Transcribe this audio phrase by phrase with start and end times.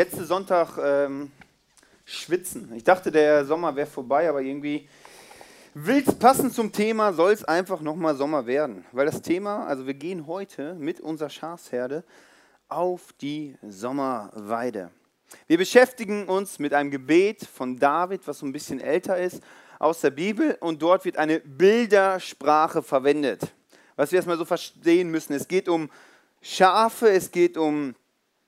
[0.00, 1.30] letzte Sonntag ähm,
[2.06, 2.72] schwitzen.
[2.74, 4.88] Ich dachte, der Sommer wäre vorbei, aber irgendwie
[5.74, 8.86] will es passend zum Thema, soll es einfach nochmal Sommer werden.
[8.92, 12.02] Weil das Thema, also wir gehen heute mit unserer Schafsherde
[12.66, 14.90] auf die Sommerweide.
[15.46, 19.42] Wir beschäftigen uns mit einem Gebet von David, was so ein bisschen älter ist,
[19.78, 23.52] aus der Bibel und dort wird eine Bildersprache verwendet.
[23.96, 25.34] Was wir erstmal so verstehen müssen.
[25.34, 25.90] Es geht um
[26.40, 27.94] Schafe, es geht um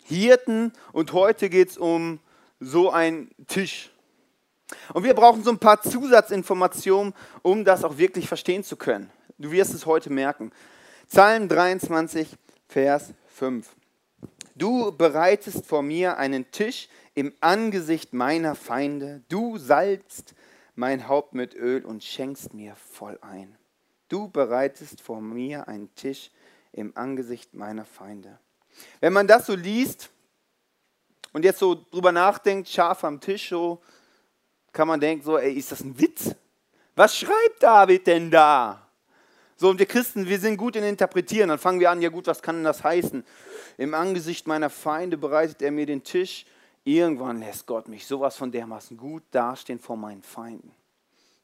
[0.04, 2.20] Hirten und heute geht es um
[2.60, 3.90] so einen Tisch.
[4.94, 9.10] Und wir brauchen so ein paar Zusatzinformationen, um das auch wirklich verstehen zu können.
[9.38, 10.52] Du wirst es heute merken.
[11.08, 12.28] Psalm 23,
[12.68, 13.68] Vers 5.
[14.54, 19.22] Du bereitest vor mir einen Tisch im Angesicht meiner Feinde.
[19.28, 20.34] Du salzt
[20.74, 23.56] mein Haupt mit Öl und schenkst mir voll ein.
[24.08, 26.30] Du bereitest vor mir einen Tisch
[26.72, 28.38] im Angesicht meiner Feinde.
[29.00, 30.10] Wenn man das so liest
[31.32, 33.80] und jetzt so drüber nachdenkt, scharf am Tisch, so
[34.72, 36.34] kann man denken, so, ey, ist das ein Witz?
[36.94, 38.86] Was schreibt David denn da?
[39.56, 41.48] So, und wir Christen, wir sind gut in Interpretieren.
[41.48, 43.24] Dann fangen wir an, ja gut, was kann denn das heißen?
[43.78, 46.46] Im Angesicht meiner Feinde bereitet er mir den Tisch.
[46.84, 50.72] Irgendwann lässt Gott mich sowas von dermaßen gut dastehen vor meinen Feinden.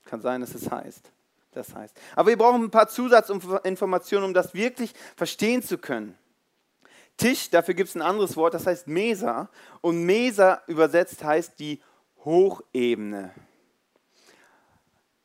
[0.04, 1.12] Kann sein, dass es heißt.
[1.52, 1.96] Das heißt.
[2.16, 6.16] Aber wir brauchen ein paar Zusatzinformationen, um das wirklich verstehen zu können.
[7.18, 9.50] Tisch, dafür gibt es ein anderes Wort, das heißt Mesa.
[9.80, 11.82] Und Mesa übersetzt heißt die
[12.24, 13.34] Hochebene.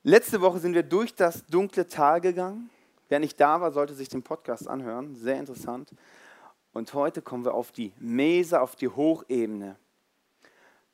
[0.01, 2.69] Letzte Woche sind wir durch das dunkle Tal gegangen.
[3.09, 5.15] Wer nicht da war, sollte sich den Podcast anhören.
[5.15, 5.91] Sehr interessant.
[6.73, 9.77] Und heute kommen wir auf die Mesa, auf die Hochebene.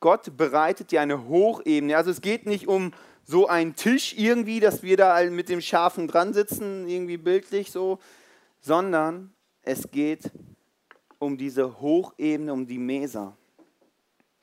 [0.00, 1.96] Gott bereitet dir eine Hochebene.
[1.96, 2.92] Also es geht nicht um
[3.24, 7.98] so einen Tisch irgendwie, dass wir da mit dem Schafen dran sitzen, irgendwie bildlich so,
[8.60, 10.30] sondern es geht
[11.20, 13.36] um diese Hochebene, um die Mesa,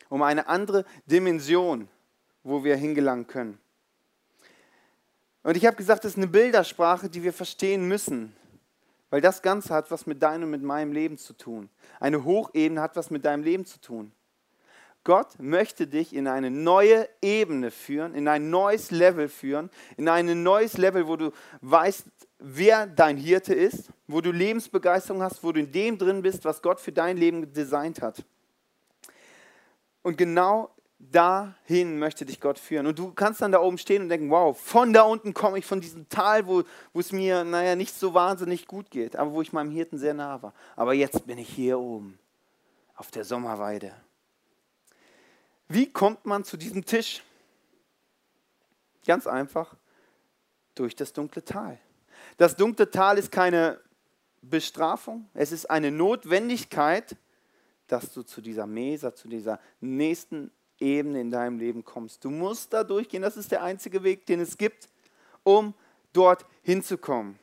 [0.08, 1.90] um eine andere Dimension,
[2.44, 3.58] wo wir hingelangen können.
[5.44, 8.34] Und ich habe gesagt, das ist eine Bildersprache, die wir verstehen müssen,
[9.10, 11.70] weil das Ganze hat was mit deinem und mit meinem Leben zu tun.
[12.00, 14.12] Eine Hochebene hat was mit deinem Leben zu tun.
[15.07, 20.44] Gott möchte dich in eine neue Ebene führen, in ein neues Level führen, in ein
[20.44, 21.31] neues Level, wo du
[21.62, 22.03] weißt,
[22.40, 26.62] wer dein Hirte ist, wo du Lebensbegeisterung hast, wo du in dem drin bist, was
[26.62, 28.22] Gott für dein Leben designt hat.
[30.01, 32.85] Und genau dahin möchte dich Gott führen.
[32.85, 35.66] Und du kannst dann da oben stehen und denken, wow, von da unten komme ich,
[35.66, 39.41] von diesem Tal, wo, wo es mir, naja, nicht so wahnsinnig gut geht, aber wo
[39.41, 40.53] ich meinem Hirten sehr nah war.
[40.75, 42.19] Aber jetzt bin ich hier oben,
[42.97, 43.94] auf der Sommerweide.
[45.68, 47.24] Wie kommt man zu diesem Tisch?
[49.06, 49.76] Ganz einfach,
[50.76, 51.80] durch das dunkle Tal.
[52.38, 53.80] Das dunkle Tal ist keine
[54.42, 57.16] Bestrafung, es ist eine Notwendigkeit,
[57.88, 62.24] dass du zu dieser Mesa, zu dieser nächsten Ebene in deinem Leben kommst.
[62.24, 64.90] Du musst da durchgehen, das ist der einzige Weg, den es gibt,
[65.44, 65.74] um
[66.14, 67.40] dort hinzukommen.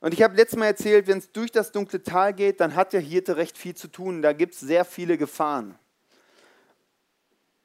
[0.00, 2.94] Und ich habe letztes Mal erzählt, wenn es durch das dunkle Tal geht, dann hat
[2.94, 4.22] der Hirte recht viel zu tun.
[4.22, 5.78] Da gibt es sehr viele Gefahren.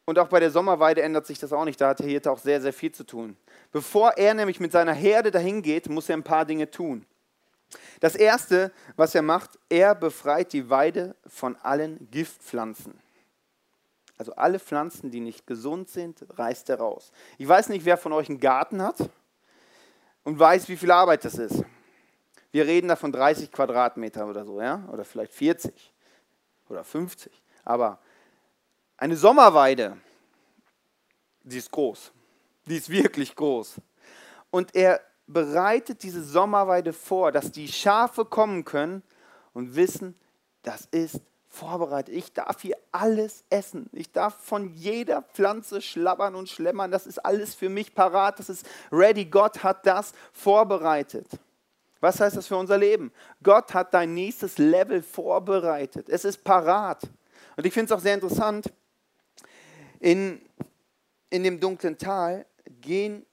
[0.05, 1.81] Und auch bei der Sommerweide ändert sich das auch nicht.
[1.81, 3.35] Da hat der Hirte auch sehr, sehr viel zu tun.
[3.71, 7.05] Bevor er nämlich mit seiner Herde dahin geht, muss er ein paar Dinge tun.
[7.99, 12.99] Das erste, was er macht, er befreit die Weide von allen Giftpflanzen.
[14.17, 17.11] Also alle Pflanzen, die nicht gesund sind, reißt er raus.
[17.37, 18.97] Ich weiß nicht, wer von euch einen Garten hat
[20.23, 21.63] und weiß, wie viel Arbeit das ist.
[22.51, 24.87] Wir reden da von 30 Quadratmeter oder so, ja?
[24.91, 25.93] Oder vielleicht 40
[26.69, 27.41] oder 50.
[27.66, 27.99] Aber
[28.97, 29.97] eine Sommerweide,
[31.44, 32.11] die ist groß.
[32.66, 33.75] Die ist wirklich groß.
[34.50, 39.03] Und er bereitet diese Sommerweide vor, dass die Schafe kommen können
[39.53, 40.16] und wissen,
[40.63, 42.13] das ist vorbereitet.
[42.13, 43.89] Ich darf hier alles essen.
[43.94, 46.91] Ich darf von jeder Pflanze schlabbern und schlemmern.
[46.91, 48.40] Das ist alles für mich parat.
[48.40, 49.25] Das ist ready.
[49.25, 51.28] Gott hat das vorbereitet.
[52.02, 53.11] Was heißt das für unser Leben?
[53.41, 56.09] Gott hat dein nächstes Level vorbereitet.
[56.09, 57.02] Es ist parat.
[57.55, 58.72] Und ich finde es auch sehr interessant,
[59.99, 60.41] in,
[61.29, 62.45] in dem dunklen Tal
[62.81, 63.25] gehen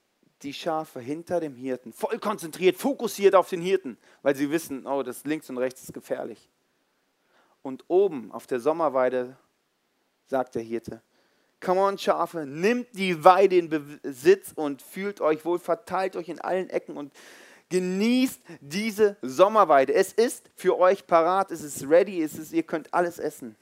[0.43, 5.01] die Schafe hinter dem Hirten, voll konzentriert, fokussiert auf den Hirten, weil sie wissen, oh,
[5.01, 6.49] das links und rechts ist gefährlich.
[7.61, 9.37] Und oben auf der Sommerweide
[10.27, 11.01] sagt der Hirte,
[11.61, 16.41] Come on, Schafe, nimmt die Weide in Besitz und fühlt euch wohl, verteilt euch in
[16.41, 17.13] allen Ecken und
[17.69, 19.93] genießt diese Sommerweide.
[19.93, 23.55] Es ist für euch parat, es ist ready, es ist, ihr könnt alles essen.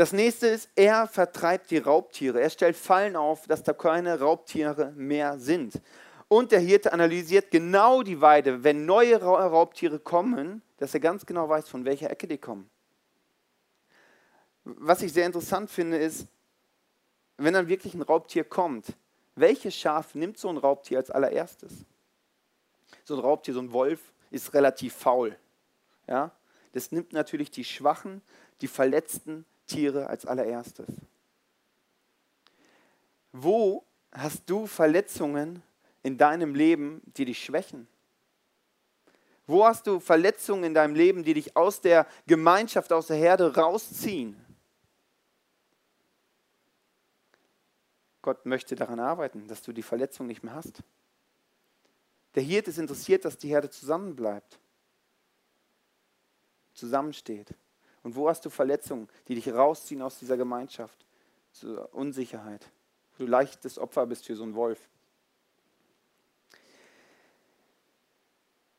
[0.00, 2.40] Das nächste ist, er vertreibt die Raubtiere.
[2.40, 5.78] Er stellt Fallen auf, dass da keine Raubtiere mehr sind.
[6.26, 11.50] Und der Hirte analysiert genau die Weide, wenn neue Raubtiere kommen, dass er ganz genau
[11.50, 12.70] weiß, von welcher Ecke die kommen.
[14.64, 16.26] was ich sehr interessant finde, ist,
[17.36, 18.96] wenn dann wirklich ein Raubtier kommt,
[19.34, 21.84] welches Schaf nimmt so ein Raubtier als allererstes?
[23.04, 25.36] So ein Raubtier, so ein Wolf, ist relativ faul.
[26.06, 26.30] Ja?
[26.72, 28.22] Das nimmt natürlich die schwachen,
[28.62, 30.88] die verletzten Tiere als allererstes.
[33.32, 35.62] Wo hast du Verletzungen
[36.02, 37.86] in deinem Leben, die dich schwächen?
[39.46, 43.54] Wo hast du Verletzungen in deinem Leben, die dich aus der Gemeinschaft, aus der Herde
[43.54, 44.36] rausziehen?
[48.22, 50.82] Gott möchte daran arbeiten, dass du die Verletzung nicht mehr hast.
[52.34, 54.58] Der Hirte ist interessiert, dass die Herde zusammenbleibt,
[56.74, 57.54] zusammensteht.
[58.02, 61.04] Und wo hast du Verletzungen, die dich rausziehen aus dieser Gemeinschaft,
[61.52, 62.70] zur Unsicherheit,
[63.12, 64.88] wo du leichtes Opfer bist für so einen Wolf?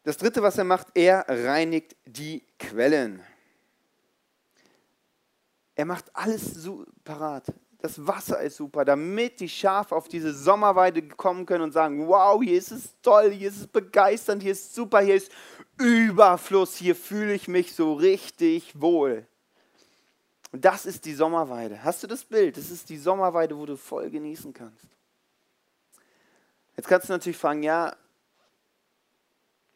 [0.04, 3.24] Das dritte, was er macht, er reinigt die Quellen.
[5.76, 7.46] Er macht alles so parat.
[7.82, 12.40] Das Wasser ist super, damit die Schafe auf diese Sommerweide kommen können und sagen, wow,
[12.42, 15.32] hier ist es toll, hier ist es begeisternd, hier ist super, hier ist
[15.80, 19.26] Überfluss, hier fühle ich mich so richtig wohl.
[20.52, 21.84] Und das ist die Sommerweide.
[21.84, 22.56] Hast du das Bild?
[22.56, 24.86] Das ist die Sommerweide, wo du voll genießen kannst.
[26.78, 27.96] Jetzt kannst du natürlich fragen, ja,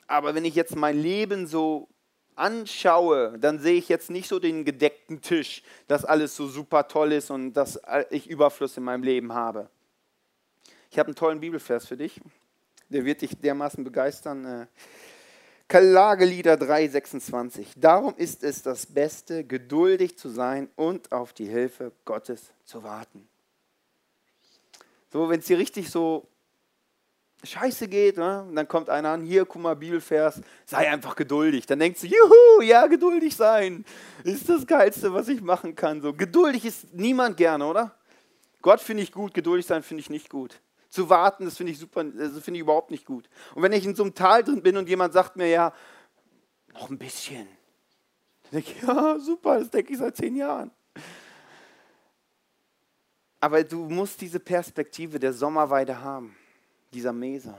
[0.05, 1.87] aber wenn ich jetzt mein Leben so
[2.35, 7.13] anschaue, dann sehe ich jetzt nicht so den gedeckten Tisch, dass alles so super toll
[7.13, 7.79] ist und dass
[8.09, 9.69] ich Überfluss in meinem Leben habe.
[10.91, 12.21] Ich habe einen tollen Bibelvers für dich.
[12.89, 14.45] Der wird dich dermaßen begeistern.
[14.45, 14.67] Äh,
[15.67, 17.67] Klagelieder 3,26.
[17.75, 23.27] Darum ist es das Beste, geduldig zu sein und auf die Hilfe Gottes zu warten.
[25.11, 26.27] So, wenn es dir richtig so
[27.43, 28.43] scheiße geht, ne?
[28.43, 31.65] und dann kommt einer an, hier, guck mal, Bibelvers, sei einfach geduldig.
[31.65, 33.85] Dann denkst du, juhu, ja, geduldig sein
[34.23, 36.01] ist das Geilste, was ich machen kann.
[36.01, 37.95] So, geduldig ist niemand gerne, oder?
[38.61, 40.59] Gott finde ich gut, geduldig sein finde ich nicht gut.
[40.89, 43.29] Zu warten, das finde ich super, das finde ich überhaupt nicht gut.
[43.53, 45.73] Und wenn ich in so einem Tal drin bin und jemand sagt mir, ja,
[46.73, 47.47] noch ein bisschen,
[48.43, 50.71] dann denke ich, ja, super, das denke ich seit zehn Jahren.
[53.39, 56.35] Aber du musst diese Perspektive der Sommerweide haben
[56.95, 57.55] dieser Mesa.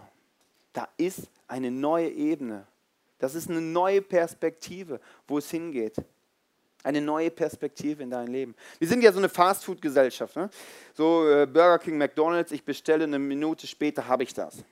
[0.72, 2.66] Da ist eine neue Ebene.
[3.18, 5.96] Das ist eine neue Perspektive, wo es hingeht.
[6.82, 8.54] Eine neue Perspektive in dein Leben.
[8.78, 10.36] Wir sind ja so eine Fastfood-Gesellschaft.
[10.36, 10.50] Ne?
[10.94, 14.64] So äh, Burger King, McDonald's, ich bestelle eine Minute später, habe ich das.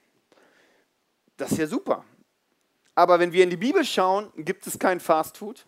[1.37, 2.05] Das ist ja super.
[2.95, 5.67] Aber wenn wir in die Bibel schauen, gibt es kein Fastfood.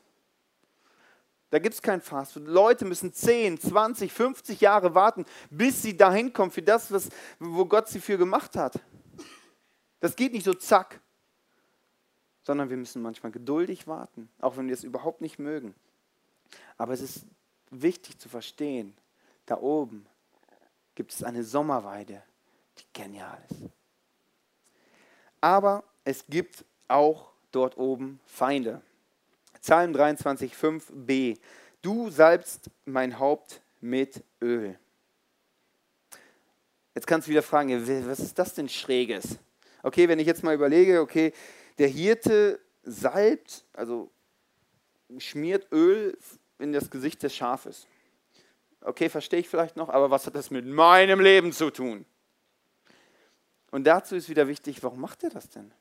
[1.50, 2.46] Da gibt es kein Fastfood.
[2.46, 7.08] Leute müssen 10, 20, 50 Jahre warten, bis sie dahin kommen für das, was,
[7.38, 8.80] wo Gott sie für gemacht hat.
[10.00, 11.00] Das geht nicht so zack,
[12.42, 15.74] sondern wir müssen manchmal geduldig warten, auch wenn wir es überhaupt nicht mögen.
[16.76, 17.26] Aber es ist
[17.70, 18.96] wichtig zu verstehen,
[19.46, 20.06] da oben
[20.94, 22.22] gibt es eine Sommerweide,
[22.78, 23.70] die genial ist.
[25.40, 28.82] Aber es gibt auch dort oben Feinde.
[29.66, 31.40] Psalm 23, 5b.
[31.82, 34.78] Du salbst mein Haupt mit Öl.
[36.94, 39.40] Jetzt kannst du wieder fragen, was ist das denn Schräges?
[39.82, 41.32] Okay, wenn ich jetzt mal überlege, okay,
[41.78, 44.08] der Hirte salbt, also
[45.18, 46.16] schmiert Öl
[46.60, 47.88] in das Gesicht des Schafes.
[48.82, 52.04] Okay, verstehe ich vielleicht noch, aber was hat das mit meinem Leben zu tun?
[53.72, 55.72] Und dazu ist wieder wichtig, warum macht er das denn?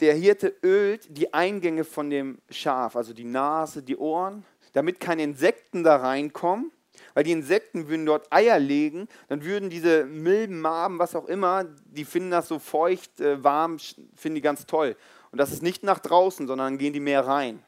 [0.00, 5.22] Der Hirte ölt die Eingänge von dem Schaf, also die Nase, die Ohren, damit keine
[5.22, 6.72] Insekten da reinkommen,
[7.14, 11.64] weil die Insekten würden dort Eier legen, dann würden diese Milben, Maben, was auch immer,
[11.64, 14.96] die finden das so feucht, äh, warm, finden die ganz toll.
[15.30, 17.62] Und das ist nicht nach draußen, sondern gehen die mehr rein.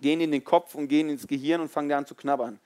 [0.00, 2.58] Gehen in den Kopf und gehen ins Gehirn und fangen da an zu knabbern.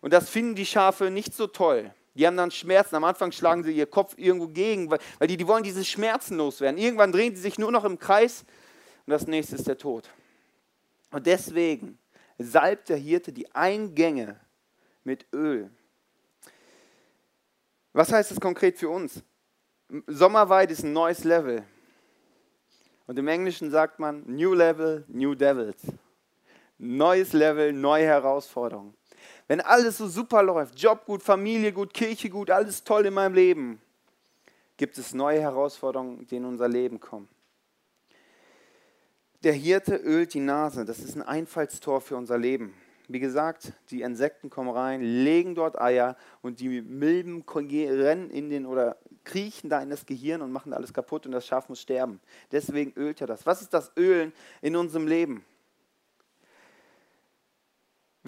[0.00, 1.92] Und das finden die Schafe nicht so toll.
[2.18, 2.96] Die haben dann Schmerzen.
[2.96, 6.76] Am Anfang schlagen sie ihr Kopf irgendwo gegen, weil, die, die wollen diese Schmerzen loswerden.
[6.76, 8.44] Irgendwann drehen sie sich nur noch im Kreis
[9.06, 10.10] und das nächste ist der Tod.
[11.12, 11.96] Und deswegen
[12.36, 14.38] salbt der Hirte die Eingänge
[15.04, 15.70] mit Öl.
[17.92, 19.22] Was heißt das konkret für uns?
[20.08, 21.64] Sommerweid ist ein neues Level.
[23.06, 25.82] Und im Englischen sagt man New Level, New Devils.
[26.78, 28.97] Neues Level, neue Herausforderungen.
[29.48, 33.34] Wenn alles so super läuft, Job gut, Familie gut, Kirche gut, alles toll in meinem
[33.34, 33.80] Leben,
[34.76, 37.28] gibt es neue Herausforderungen, die in unser Leben kommen.
[39.42, 42.74] Der Hirte ölt die Nase, das ist ein Einfallstor für unser Leben.
[43.10, 48.66] Wie gesagt, die Insekten kommen rein, legen dort Eier und die Milben rennen in den
[48.66, 52.20] oder kriechen da in das Gehirn und machen alles kaputt und das Schaf muss sterben.
[52.52, 53.46] Deswegen ölt er das.
[53.46, 55.42] Was ist das Ölen in unserem Leben?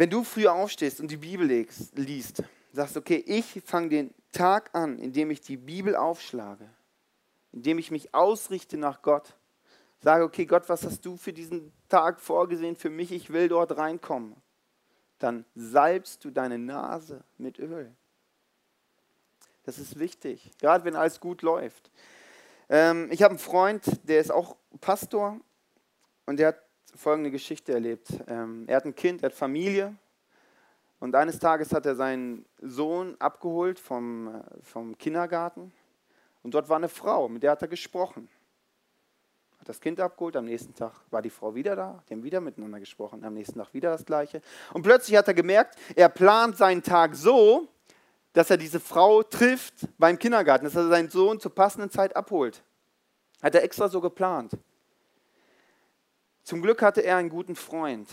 [0.00, 2.42] Wenn du früh aufstehst und die Bibel liest,
[2.72, 6.70] sagst, okay, ich fange den Tag an, indem ich die Bibel aufschlage,
[7.52, 9.36] indem ich mich ausrichte nach Gott,
[9.98, 13.12] sage, okay, Gott, was hast du für diesen Tag vorgesehen für mich?
[13.12, 14.36] Ich will dort reinkommen.
[15.18, 17.94] Dann salbst du deine Nase mit Öl.
[19.64, 21.90] Das ist wichtig, gerade wenn alles gut läuft.
[22.70, 25.38] Ähm, ich habe einen Freund, der ist auch Pastor
[26.24, 28.08] und der hat folgende Geschichte erlebt.
[28.28, 29.94] Ähm, er hat ein Kind, er hat Familie
[30.98, 35.72] und eines Tages hat er seinen Sohn abgeholt vom, äh, vom Kindergarten
[36.42, 38.28] und dort war eine Frau, mit der hat er gesprochen.
[39.58, 42.40] Hat das Kind abgeholt, am nächsten Tag war die Frau wieder da, die haben wieder
[42.40, 44.40] miteinander gesprochen, am nächsten Tag wieder das Gleiche.
[44.72, 47.68] Und plötzlich hat er gemerkt, er plant seinen Tag so,
[48.32, 52.62] dass er diese Frau trifft beim Kindergarten, dass er seinen Sohn zur passenden Zeit abholt.
[53.42, 54.52] Hat er extra so geplant.
[56.42, 58.08] Zum Glück hatte er einen guten Freund,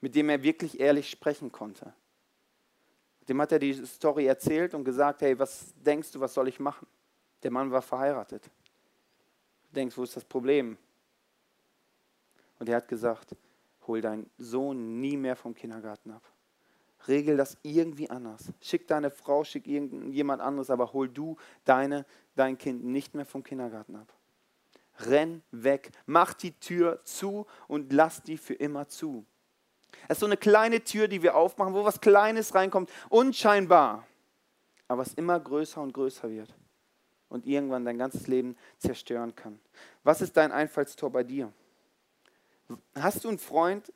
[0.00, 1.92] mit dem er wirklich ehrlich sprechen konnte.
[3.28, 6.60] Dem hat er die Story erzählt und gesagt, hey, was denkst du, was soll ich
[6.60, 6.86] machen?
[7.42, 8.44] Der Mann war verheiratet.
[8.44, 10.78] Du denkst, wo ist das Problem?
[12.58, 13.34] Und er hat gesagt,
[13.86, 16.22] hol deinen Sohn nie mehr vom Kindergarten ab.
[17.08, 18.52] Regel das irgendwie anders.
[18.60, 22.04] Schick deine Frau, schick irgendjemand anderes, aber hol du deine,
[22.34, 24.12] dein Kind nicht mehr vom Kindergarten ab.
[25.00, 29.24] Renn weg, mach die Tür zu und lass die für immer zu.
[30.08, 34.06] Es ist so eine kleine Tür, die wir aufmachen, wo was Kleines reinkommt, unscheinbar,
[34.88, 36.54] aber es immer größer und größer wird
[37.28, 39.58] und irgendwann dein ganzes Leben zerstören kann.
[40.04, 41.52] Was ist dein Einfallstor bei dir?
[42.94, 43.92] Hast du einen Freund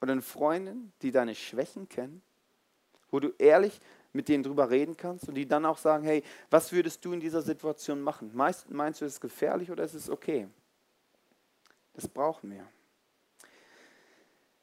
[0.00, 2.22] oder eine Freundin, die deine Schwächen kennen?
[3.10, 3.80] Wo du ehrlich
[4.14, 7.20] mit denen drüber reden kannst und die dann auch sagen, hey, was würdest du in
[7.20, 8.30] dieser Situation machen?
[8.32, 10.48] Meist, meinst du, es ist gefährlich oder ist es okay?
[11.94, 12.66] Das brauchen wir.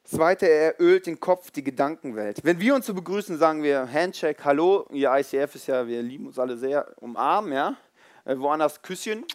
[0.03, 2.43] Zweite, er ölt den Kopf, die Gedankenwelt.
[2.43, 4.88] Wenn wir uns so begrüßen, sagen wir Handshake, Hallo.
[4.91, 7.77] Ihr ICF ist ja, wir lieben uns alle sehr, umarmen, ja.
[8.25, 9.25] Äh, woanders Küsschen.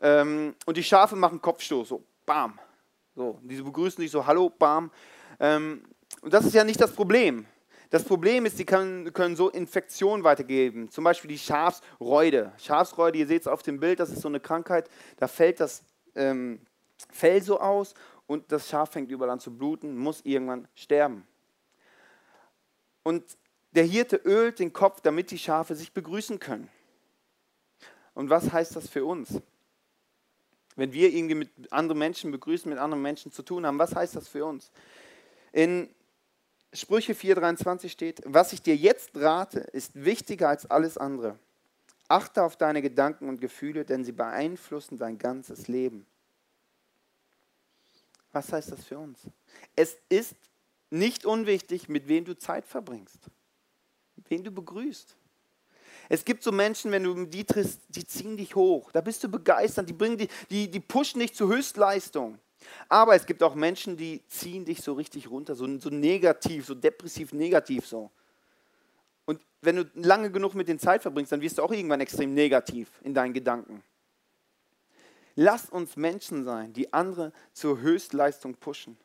[0.00, 2.58] Ähm, und die Schafe machen Kopfstoß, so, bam.
[3.14, 4.90] So, diese begrüßen sich so, Hallo, bam.
[5.38, 5.84] Ähm,
[6.20, 7.46] und das ist ja nicht das Problem.
[7.90, 10.90] Das Problem ist, sie können, können, so Infektionen weitergeben.
[10.90, 12.52] Zum Beispiel die Schafsräude.
[12.58, 15.84] Schafsräude, ihr seht es auf dem Bild, das ist so eine Krankheit, da fällt das
[16.14, 16.60] ähm,
[17.10, 17.94] Fell so aus
[18.26, 21.26] und das Schaf fängt überall an zu bluten, muss irgendwann sterben.
[23.02, 23.24] Und
[23.72, 26.68] der Hirte ölt den Kopf, damit die Schafe sich begrüßen können.
[28.14, 29.40] Und was heißt das für uns?
[30.74, 34.16] Wenn wir irgendwie mit anderen Menschen begrüßen, mit anderen Menschen zu tun haben, was heißt
[34.16, 34.70] das für uns?
[35.52, 35.88] In
[36.76, 41.38] Sprüche 4,23 steht, was ich dir jetzt rate, ist wichtiger als alles andere.
[42.08, 46.06] Achte auf deine Gedanken und Gefühle, denn sie beeinflussen dein ganzes Leben.
[48.32, 49.18] Was heißt das für uns?
[49.74, 50.36] Es ist
[50.90, 53.18] nicht unwichtig, mit wem du Zeit verbringst,
[54.28, 55.16] wen du begrüßt.
[56.08, 58.92] Es gibt so Menschen, wenn du die triffst, die ziehen dich hoch.
[58.92, 62.38] Da bist du begeistert, die, bringen die, die, die pushen dich zur Höchstleistung.
[62.88, 66.74] Aber es gibt auch Menschen, die ziehen dich so richtig runter, so, so negativ, so
[66.74, 68.10] depressiv negativ so.
[69.24, 72.34] Und wenn du lange genug mit den Zeit verbringst, dann wirst du auch irgendwann extrem
[72.34, 73.82] negativ in deinen Gedanken.
[75.34, 78.96] Lass uns Menschen sein, die andere zur Höchstleistung pushen.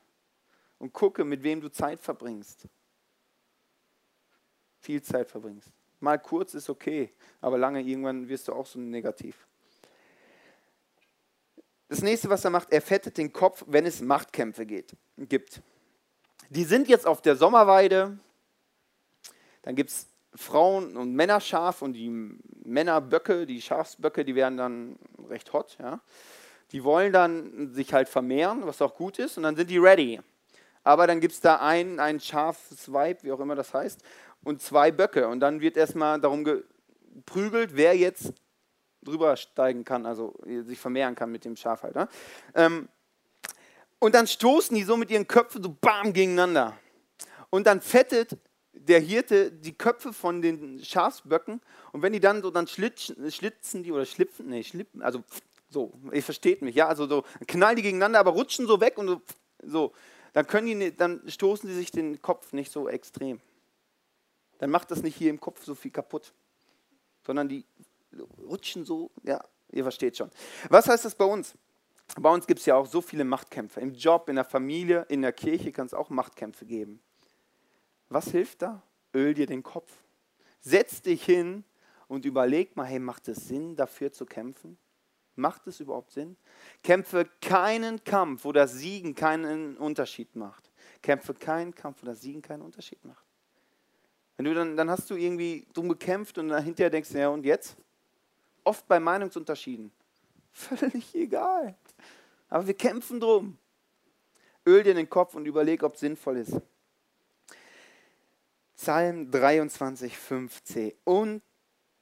[0.79, 2.67] Und gucke, mit wem du Zeit verbringst.
[4.79, 5.69] Viel Zeit verbringst.
[5.99, 9.47] Mal kurz ist okay, aber lange irgendwann wirst du auch so negativ.
[11.91, 15.61] Das nächste, was er macht, er fettet den Kopf, wenn es Machtkämpfe geht, gibt.
[16.49, 18.17] Die sind jetzt auf der Sommerweide.
[19.63, 22.09] Dann gibt es Frauen- und Männerschaf und die
[22.63, 25.75] Männerböcke, die Schafsböcke, die werden dann recht hot.
[25.81, 25.99] Ja.
[26.71, 30.21] Die wollen dann sich halt vermehren, was auch gut ist, und dann sind die ready.
[30.85, 34.01] Aber dann gibt es da ein, ein scharfes Weib, wie auch immer das heißt,
[34.45, 35.27] und zwei Böcke.
[35.27, 38.31] Und dann wird erstmal darum geprügelt, wer jetzt
[39.03, 42.07] drüber steigen kann, also sich vermehren kann mit dem Schafhalter.
[42.55, 42.87] Ähm,
[43.99, 46.77] und dann stoßen die so mit ihren Köpfen so bam gegeneinander.
[47.49, 48.37] Und dann fettet
[48.73, 53.83] der Hirte die Köpfe von den Schafsböcken und wenn die dann so, dann schlitzen, schlitzen
[53.83, 55.23] die oder schlüpfen, nee, schlippen, also
[55.69, 59.07] so, ihr versteht mich, ja, also so knallen die gegeneinander, aber rutschen so weg und
[59.07, 59.21] so,
[59.63, 59.93] so.
[60.33, 63.39] dann können die, dann stoßen die sich den Kopf nicht so extrem.
[64.57, 66.33] Dann macht das nicht hier im Kopf so viel kaputt,
[67.25, 67.65] sondern die
[68.47, 70.29] rutschen so, ja, ihr versteht schon.
[70.69, 71.55] Was heißt das bei uns?
[72.19, 73.79] Bei uns gibt es ja auch so viele Machtkämpfe.
[73.79, 77.01] Im Job, in der Familie, in der Kirche kann es auch Machtkämpfe geben.
[78.09, 78.81] Was hilft da?
[79.13, 79.91] Öl dir den Kopf.
[80.59, 81.63] Setz dich hin
[82.07, 84.77] und überleg mal, hey, macht es Sinn, dafür zu kämpfen?
[85.35, 86.35] Macht es überhaupt Sinn?
[86.83, 90.69] Kämpfe keinen Kampf, wo das Siegen keinen Unterschied macht.
[91.01, 93.25] Kämpfe keinen Kampf oder Siegen keinen Unterschied macht.
[94.35, 97.45] Wenn du dann, dann hast du irgendwie drum gekämpft und dann hinterher denkst, ja und
[97.45, 97.77] jetzt?
[98.63, 99.91] Oft bei Meinungsunterschieden.
[100.51, 101.75] Völlig egal.
[102.49, 103.57] Aber wir kämpfen drum.
[104.65, 106.61] Öl dir den Kopf und überleg, ob es sinnvoll ist.
[108.75, 110.95] Psalm 23, 5c.
[111.03, 111.41] Und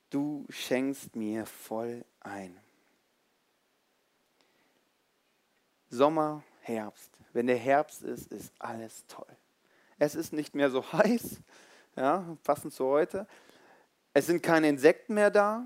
[0.09, 2.59] du schenkst mir voll ein.
[5.89, 7.11] Sommer, Herbst.
[7.33, 9.37] Wenn der Herbst ist, ist alles toll.
[9.97, 11.41] Es ist nicht mehr so heiß,
[11.95, 13.27] ja, passend zu heute.
[14.13, 15.65] Es sind keine Insekten mehr da.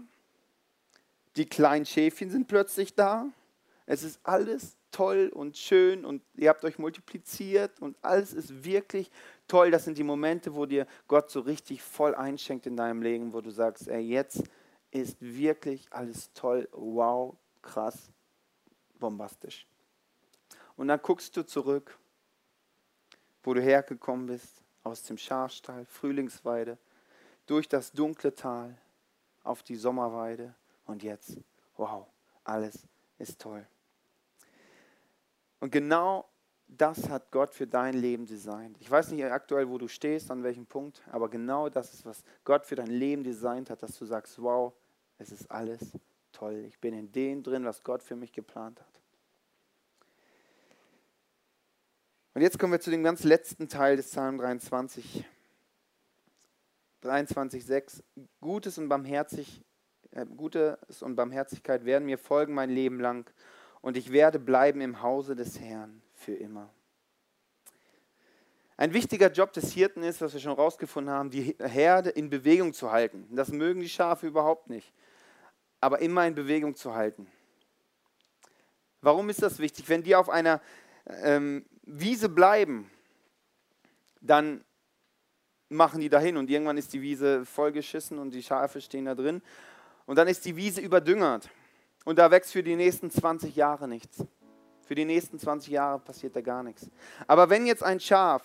[1.35, 3.27] Die kleinen Schäfchen sind plötzlich da.
[3.85, 9.11] Es ist alles toll und schön und ihr habt euch multipliziert und alles ist wirklich
[9.47, 9.71] toll.
[9.71, 13.41] Das sind die Momente, wo dir Gott so richtig voll einschenkt in deinem Leben, wo
[13.41, 14.43] du sagst, ey, jetzt
[14.91, 18.11] ist wirklich alles toll, wow, krass,
[18.99, 19.67] bombastisch.
[20.75, 21.97] Und dann guckst du zurück,
[23.43, 26.77] wo du hergekommen bist, aus dem Schafstall, Frühlingsweide,
[27.47, 28.77] durch das dunkle Tal
[29.43, 30.53] auf die Sommerweide
[30.85, 31.37] und jetzt,
[31.77, 32.07] wow,
[32.43, 32.87] alles
[33.17, 33.65] ist toll.
[35.59, 36.27] Und genau
[36.67, 38.77] das hat Gott für dein Leben designt.
[38.79, 42.23] Ich weiß nicht aktuell, wo du stehst, an welchem Punkt, aber genau das ist, was
[42.43, 44.73] Gott für dein Leben designt hat, dass du sagst, wow,
[45.17, 45.79] es ist alles
[46.31, 46.65] toll.
[46.67, 49.01] Ich bin in dem drin, was Gott für mich geplant hat.
[52.33, 55.23] Und jetzt kommen wir zu dem ganz letzten Teil des Psalm 23.
[57.03, 58.01] 23,6.
[58.41, 59.61] Gutes und barmherzig,
[60.35, 63.31] Gutes und Barmherzigkeit werden mir folgen mein Leben lang
[63.81, 66.69] und ich werde bleiben im Hause des Herrn für immer.
[68.77, 72.73] Ein wichtiger Job des Hirten ist, was wir schon rausgefunden haben, die Herde in Bewegung
[72.73, 73.27] zu halten.
[73.31, 74.93] Das mögen die Schafe überhaupt nicht,
[75.79, 77.27] aber immer in Bewegung zu halten.
[79.01, 79.89] Warum ist das wichtig?
[79.89, 80.61] Wenn die auf einer
[81.07, 82.89] ähm, Wiese bleiben,
[84.21, 84.63] dann
[85.69, 89.41] machen die dahin und irgendwann ist die Wiese vollgeschissen und die Schafe stehen da drin
[90.05, 91.49] und dann ist die Wiese überdüngert.
[92.05, 94.25] Und da wächst für die nächsten 20 Jahre nichts.
[94.85, 96.89] Für die nächsten 20 Jahre passiert da gar nichts.
[97.27, 98.43] Aber wenn jetzt ein Schaf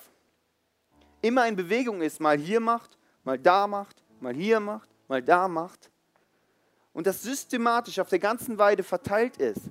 [1.21, 5.49] immer in Bewegung ist, mal hier macht, mal da macht, mal hier macht, mal da
[5.49, 5.91] macht,
[6.93, 9.71] und das systematisch auf der ganzen Weide verteilt ist,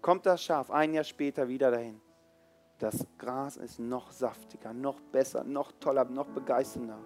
[0.00, 2.00] kommt das Schaf ein Jahr später wieder dahin.
[2.78, 6.98] Das Gras ist noch saftiger, noch besser, noch toller, noch begeisternder.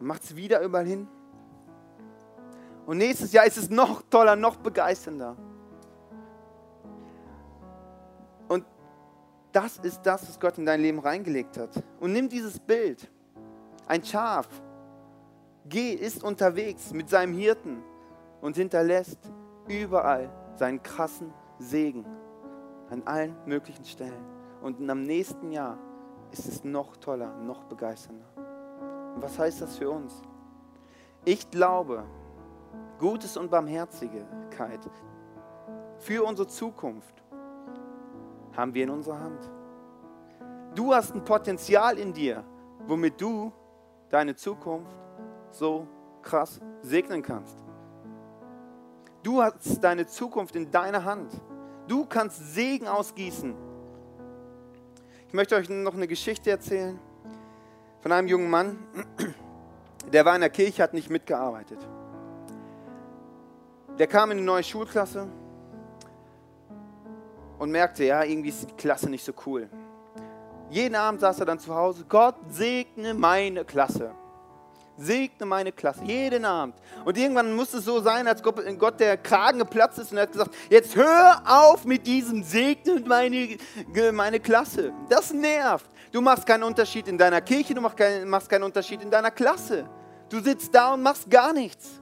[0.00, 1.08] Macht es wieder überall hin
[2.86, 5.36] und nächstes Jahr ist es noch toller, noch begeisternder.
[8.48, 8.64] Und
[9.52, 11.70] das ist das, was Gott in dein Leben reingelegt hat.
[12.00, 13.10] Und nimm dieses Bild.
[13.86, 14.48] Ein Schaf
[15.68, 17.82] geht, ist unterwegs mit seinem Hirten
[18.40, 19.18] und hinterlässt
[19.68, 22.04] überall seinen krassen Segen
[22.90, 24.24] an allen möglichen Stellen.
[24.62, 25.78] Und am nächsten Jahr
[26.32, 28.26] ist es noch toller, noch begeisternder.
[29.14, 30.22] Und was heißt das für uns?
[31.24, 32.04] Ich glaube,
[33.00, 34.78] Gutes und Barmherzigkeit
[36.00, 37.14] für unsere Zukunft
[38.54, 39.50] haben wir in unserer Hand.
[40.74, 42.44] Du hast ein Potenzial in dir,
[42.86, 43.52] womit du
[44.10, 44.94] deine Zukunft
[45.50, 45.86] so
[46.20, 47.56] krass segnen kannst.
[49.22, 51.32] Du hast deine Zukunft in deiner Hand.
[51.88, 53.54] Du kannst Segen ausgießen.
[55.26, 56.98] Ich möchte euch noch eine Geschichte erzählen
[58.02, 58.78] von einem jungen Mann,
[60.12, 61.78] der war in der Kirche, hat nicht mitgearbeitet
[64.00, 65.28] der kam in eine neue Schulklasse
[67.58, 69.68] und merkte, ja, irgendwie ist die Klasse nicht so cool.
[70.70, 74.12] Jeden Abend saß er dann zu Hause, Gott segne meine Klasse.
[74.96, 76.76] Segne meine Klasse, jeden Abend.
[77.04, 80.32] Und irgendwann musste es so sein, als Gott der Kragen geplatzt ist und er hat
[80.32, 83.58] gesagt, jetzt hör auf mit diesem Segne meine,
[84.12, 84.94] meine Klasse.
[85.10, 85.90] Das nervt.
[86.10, 89.30] Du machst keinen Unterschied in deiner Kirche, du machst keinen, machst keinen Unterschied in deiner
[89.30, 89.86] Klasse.
[90.30, 92.00] Du sitzt da und machst gar nichts.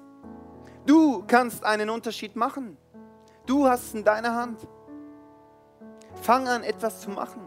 [0.88, 2.79] Du kannst einen Unterschied machen.
[3.44, 4.66] Du hast es in deiner Hand.
[6.22, 7.42] Fang an, etwas zu machen.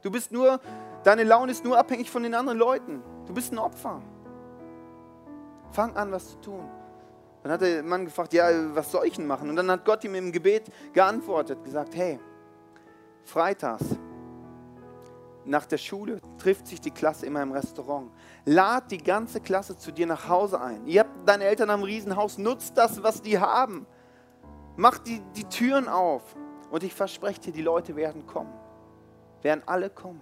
[0.00, 0.60] Du bist nur,
[1.02, 3.02] deine Laune ist nur abhängig von den anderen Leuten.
[3.26, 4.00] Du bist ein Opfer.
[5.72, 6.70] Fang an, was zu tun.
[7.42, 9.50] Dann hat der Mann gefragt, ja, was soll ich denn machen?
[9.50, 12.20] Und dann hat Gott ihm im Gebet geantwortet, gesagt, hey,
[13.24, 13.84] freitags
[15.44, 18.10] nach der Schule trifft sich die Klasse immer im Restaurant.
[18.44, 20.86] Lad die ganze Klasse zu dir nach Hause ein.
[20.86, 23.86] Ihr habt deine Eltern am Riesenhaus, nutzt das, was die haben.
[24.76, 26.22] Mach die, die Türen auf.
[26.70, 28.52] Und ich verspreche dir, die Leute werden kommen.
[29.42, 30.20] Werden alle kommen.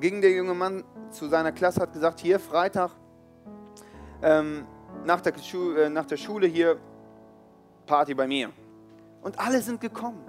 [0.00, 2.90] Ging der junge Mann zu seiner Klasse, hat gesagt, hier Freitag
[4.22, 4.66] ähm,
[5.04, 6.78] nach, der äh, nach der Schule hier
[7.86, 8.50] Party bei mir.
[9.22, 10.20] Und alle sind gekommen.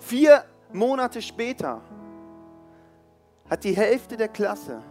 [0.00, 1.80] Vier Monate später
[3.48, 4.82] hat die Hälfte der Klasse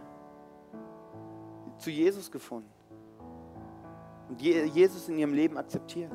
[1.78, 2.70] zu Jesus gefunden
[4.28, 6.12] und Jesus in ihrem Leben akzeptiert.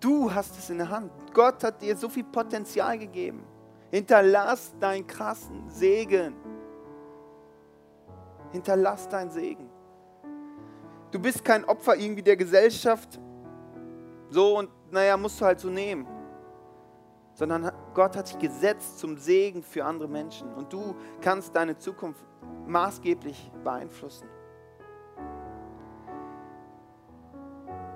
[0.00, 1.12] Du hast es in der Hand.
[1.32, 3.44] Gott hat dir so viel Potenzial gegeben.
[3.90, 6.34] Hinterlass deinen krassen Segen.
[8.50, 9.70] Hinterlass deinen Segen.
[11.10, 13.20] Du bist kein Opfer irgendwie der Gesellschaft.
[14.30, 16.06] So und naja, musst du halt so nehmen.
[17.34, 20.52] Sondern Gott hat dich gesetzt zum Segen für andere Menschen.
[20.54, 22.24] Und du kannst deine Zukunft
[22.66, 24.28] maßgeblich beeinflussen.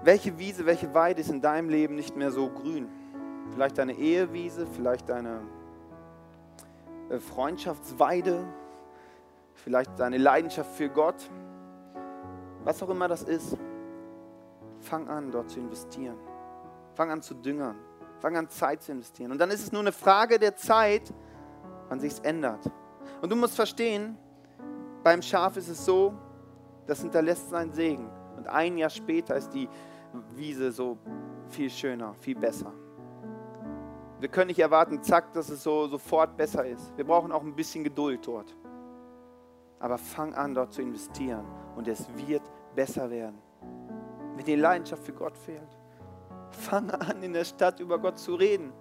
[0.03, 2.89] Welche Wiese, welche Weide ist in deinem Leben nicht mehr so grün?
[3.53, 5.41] Vielleicht deine Ehewiese, vielleicht deine
[7.09, 8.45] äh, Freundschaftsweide,
[9.55, 11.29] vielleicht deine Leidenschaft für Gott.
[12.65, 13.57] Was auch immer das ist,
[14.81, 16.17] fang an, dort zu investieren.
[16.95, 17.77] Fang an zu düngern.
[18.21, 19.33] Fang an, Zeit zu investieren.
[19.33, 21.13] Und dann ist es nur eine Frage der Zeit,
[21.89, 22.71] wann sich es ändert.
[23.21, 24.17] Und du musst verstehen,
[25.03, 26.15] beim Schaf ist es so,
[26.87, 28.11] das hinterlässt seinen Segen.
[28.37, 29.69] Und ein Jahr später ist die
[30.35, 30.99] Wiese so
[31.49, 32.73] viel schöner, viel besser.
[34.19, 36.97] Wir können nicht erwarten, zack, dass es so sofort besser ist.
[36.97, 38.57] Wir brauchen auch ein bisschen Geduld dort.
[39.79, 41.45] Aber fang an, dort zu investieren
[41.77, 42.43] und es wird
[42.75, 43.39] besser werden.
[44.35, 45.79] Wenn die Leidenschaft für Gott fehlt,
[46.57, 48.73] fang an, in der Stadt über Gott zu reden.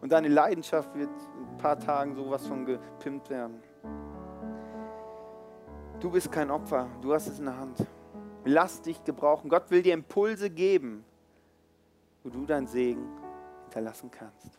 [0.00, 3.62] Und deine Leidenschaft wird in ein paar Tagen sowas von gepimpt werden.
[6.00, 7.86] Du bist kein Opfer, du hast es in der Hand.
[8.44, 9.50] Lass dich gebrauchen.
[9.50, 11.04] Gott will dir Impulse geben,
[12.24, 13.06] wo du deinen Segen
[13.64, 14.58] hinterlassen kannst.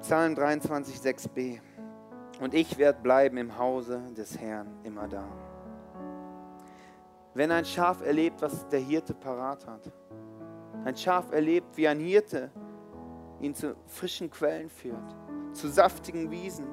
[0.00, 1.60] Psalm 23, 6b.
[2.40, 5.24] Und ich werde bleiben im Hause des Herrn immer da.
[7.34, 9.90] Wenn ein Schaf erlebt, was der Hirte parat hat,
[10.84, 12.50] ein Schaf erlebt, wie ein Hirte
[13.40, 15.16] ihn zu frischen Quellen führt,
[15.52, 16.66] zu saftigen Wiesen,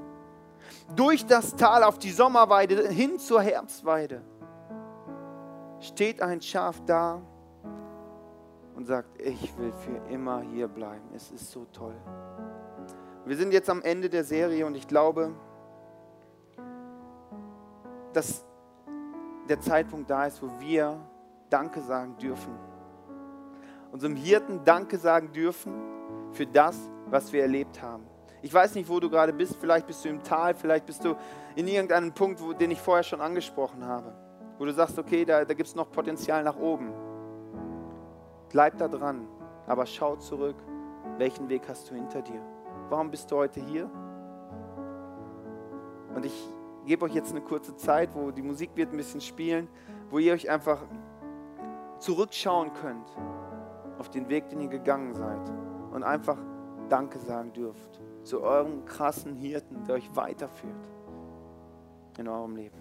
[0.96, 4.22] durch das Tal auf die Sommerweide hin zur Herbstweide,
[5.80, 7.22] steht ein Schaf da
[8.76, 11.10] und sagt, ich will für immer hier bleiben.
[11.16, 11.96] Es ist so toll.
[13.26, 15.34] Wir sind jetzt am Ende der Serie und ich glaube,
[18.14, 18.46] dass
[19.50, 21.00] der Zeitpunkt da ist, wo wir
[21.50, 22.54] Danke sagen dürfen.
[23.92, 25.74] Unserem Hirten Danke sagen dürfen
[26.32, 28.06] für das, was wir erlebt haben.
[28.42, 29.58] Ich weiß nicht, wo du gerade bist.
[29.60, 31.16] Vielleicht bist du im Tal, vielleicht bist du
[31.56, 34.14] in irgendeinem Punkt, wo, den ich vorher schon angesprochen habe.
[34.60, 36.94] Wo du sagst, okay, da, da gibt es noch Potenzial nach oben.
[38.50, 39.28] Bleib da dran,
[39.68, 40.56] aber schau zurück.
[41.18, 42.42] Welchen Weg hast du hinter dir?
[42.90, 43.90] Warum bist du heute hier?
[46.16, 46.50] Und ich
[46.90, 49.68] gebe euch jetzt eine kurze Zeit, wo die Musik wird ein bisschen spielen,
[50.10, 50.82] wo ihr euch einfach
[52.00, 53.16] zurückschauen könnt
[54.00, 55.52] auf den Weg, den ihr gegangen seid
[55.92, 56.40] und einfach
[56.90, 60.90] Danke sagen dürft zu eurem krassen Hirten, der euch weiterführt
[62.18, 62.80] in eurem Leben.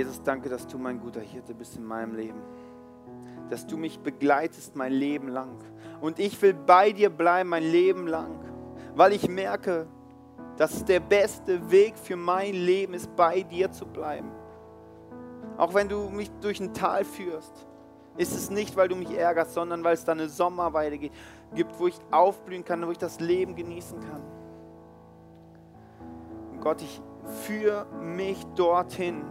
[0.00, 2.40] Jesus, danke, dass du mein guter Hirte bist in meinem Leben.
[3.50, 5.58] Dass du mich begleitest mein Leben lang.
[6.00, 8.40] Und ich will bei dir bleiben mein Leben lang,
[8.94, 9.86] weil ich merke,
[10.56, 14.30] dass der beste Weg für mein Leben ist, bei dir zu bleiben.
[15.58, 17.66] Auch wenn du mich durch ein Tal führst,
[18.16, 21.88] ist es nicht, weil du mich ärgerst, sondern weil es da eine Sommerweide gibt, wo
[21.88, 24.22] ich aufblühen kann, wo ich das Leben genießen kann.
[26.52, 27.02] Und Gott, ich
[27.44, 29.24] führe mich dorthin,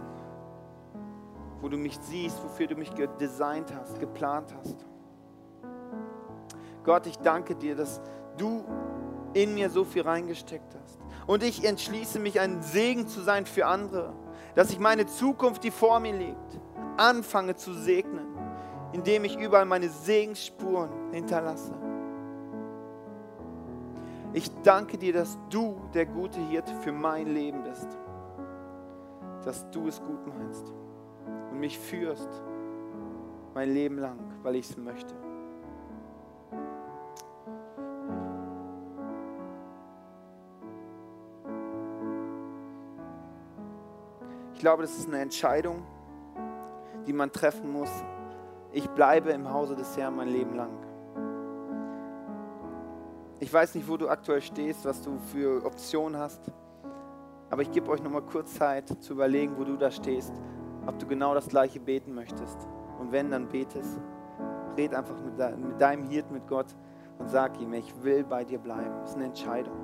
[1.60, 4.76] wo du mich siehst, wofür du mich designt hast, geplant hast.
[6.84, 8.00] Gott, ich danke dir, dass
[8.36, 8.64] du
[9.34, 10.98] in mir so viel reingesteckt hast.
[11.26, 14.12] Und ich entschließe mich, ein Segen zu sein für andere,
[14.54, 16.60] dass ich meine Zukunft, die vor mir liegt,
[16.96, 18.26] anfange zu segnen,
[18.92, 21.74] indem ich überall meine Segensspuren hinterlasse.
[24.32, 27.88] Ich danke dir, dass du der gute Hirte für mein Leben bist.
[29.44, 30.70] dass du es gut meinst
[31.60, 32.28] mich führst
[33.54, 35.14] mein Leben lang, weil ich es möchte.
[44.54, 45.82] Ich glaube, das ist eine Entscheidung,
[47.06, 47.90] die man treffen muss.
[48.72, 50.70] Ich bleibe im Hause des Herrn mein Leben lang.
[53.38, 56.52] Ich weiß nicht, wo du aktuell stehst, was du für Optionen hast,
[57.48, 60.34] aber ich gebe euch noch mal kurz Zeit zu überlegen, wo du da stehst,
[60.86, 62.66] ob du genau das gleiche beten möchtest.
[62.98, 64.00] Und wenn, dann betest.
[64.76, 66.74] Red einfach mit, deinem Hirt, mit Gott
[67.18, 69.00] und sag ihm, ich will bei dir bleiben.
[69.00, 69.79] Das ist eine Entscheidung.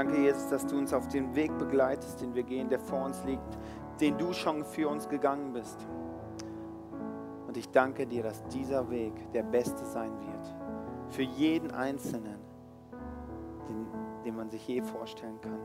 [0.00, 3.22] Danke, Jesus, dass du uns auf den Weg begleitest, den wir gehen, der vor uns
[3.24, 3.58] liegt,
[4.00, 5.76] den du schon für uns gegangen bist.
[7.46, 10.54] Und ich danke dir, dass dieser Weg der beste sein wird.
[11.10, 12.38] Für jeden Einzelnen,
[13.68, 13.86] den,
[14.24, 15.60] den man sich je vorstellen kann.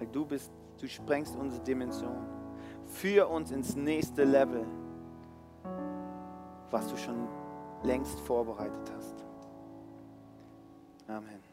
[0.00, 0.50] Weil du bist,
[0.80, 2.26] du sprengst unsere Dimension.
[2.86, 4.66] Führ uns ins nächste Level,
[6.72, 7.28] was du schon
[7.84, 9.24] längst vorbereitet hast.
[11.06, 11.49] Amen.